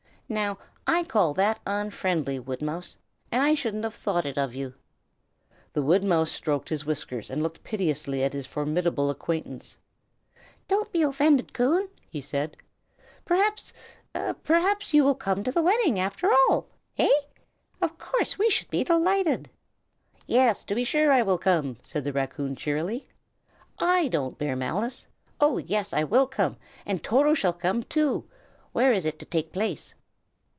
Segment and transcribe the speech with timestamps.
[0.33, 2.95] "Now, I call that unfriendly, Woodmouse,
[3.33, 4.75] and I shouldn't have thought it of you."
[5.73, 9.77] The woodmouse stroked his whiskers, and looked piteously at his formidable acquaintance.
[10.69, 12.55] "Don't be offended, Coon!" he said.
[13.25, 13.73] "Perhaps
[14.45, 16.69] perhaps you will come to the wedding, after all.
[16.97, 17.09] Eh?
[17.81, 19.49] of course we should be delighted."
[20.27, 23.05] "Yes, to be sure I will come!" said the raccoon, cheerily.
[23.79, 25.07] "I don't bear malice.
[25.41, 25.91] Oh, yes!
[25.91, 26.55] I will come,
[26.85, 28.29] and Toto shall come, too.
[28.71, 29.93] Where is it to take place?"